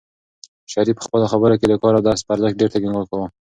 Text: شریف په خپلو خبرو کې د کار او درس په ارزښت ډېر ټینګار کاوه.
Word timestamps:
شریف 0.71 0.95
په 0.99 1.03
خپلو 1.07 1.25
خبرو 1.31 1.59
کې 1.59 1.65
د 1.69 1.73
کار 1.81 1.93
او 1.97 2.05
درس 2.07 2.21
په 2.25 2.31
ارزښت 2.35 2.55
ډېر 2.59 2.69
ټینګار 2.73 3.05
کاوه. 3.09 3.27